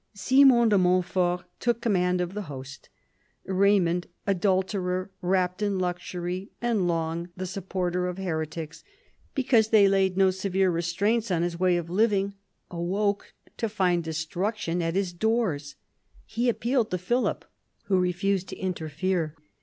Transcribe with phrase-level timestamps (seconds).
[0.15, 2.89] Simon de Montfort took command of the host.
[3.45, 8.83] Raymond, adulterer, wrapped in luxury, and long the supporter of heretics
[9.35, 12.33] because they laid no severe restraints on his way of living,
[12.71, 15.75] awoke to find destruction at his doors.
[16.25, 17.45] He appealed to Philip,
[17.83, 19.35] who refused to interfere.